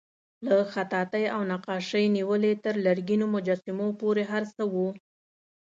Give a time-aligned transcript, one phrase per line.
[0.45, 4.87] له خطاطۍ او نقاشۍ نیولې تر لرګینو مجسمو پورې هر څه وو.